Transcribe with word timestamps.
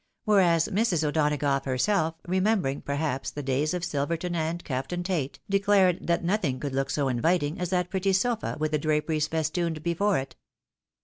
Whereas 0.25 0.67
Mrs. 0.67 1.03
O'Donagough 1.03 1.65
herself, 1.65 2.15
remembering, 2.27 2.81
per 2.81 2.95
haps, 2.95 3.29
the 3.29 3.43
days 3.43 3.71
of 3.75 3.85
Silverton 3.85 4.33
and 4.35 4.63
Captain 4.63 5.03
Tate, 5.03 5.37
declared 5.47 6.07
that 6.07 6.21
866 6.21 6.23
THE 6.23 6.25
WIDOW 6.25 6.25
MAEEIED. 6.25 6.33
nothing 6.53 6.59
could 6.59 6.75
look 6.75 6.89
so 6.89 7.07
inviting 7.07 7.59
as 7.59 7.69
that 7.69 7.89
pretty 7.91 8.13
sofa 8.13 8.57
with 8.59 8.71
the 8.71 8.79
dra 8.79 8.99
peries 9.03 9.27
festooned 9.29 9.83
before 9.83 10.17
it. 10.17 10.35